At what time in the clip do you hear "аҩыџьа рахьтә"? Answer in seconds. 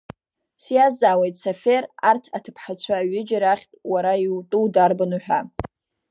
2.97-3.75